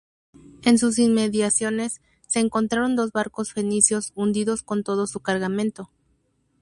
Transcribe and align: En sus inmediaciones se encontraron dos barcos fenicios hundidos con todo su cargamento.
En 0.63 0.79
sus 0.79 0.97
inmediaciones 0.97 2.01
se 2.25 2.39
encontraron 2.39 2.95
dos 2.95 3.11
barcos 3.11 3.53
fenicios 3.53 4.13
hundidos 4.15 4.63
con 4.63 4.83
todo 4.83 5.05
su 5.05 5.19
cargamento. 5.19 5.91